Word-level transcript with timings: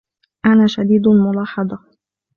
أنا 0.45 0.67
شديد 0.67 1.07
الملاحظة. 1.07 1.79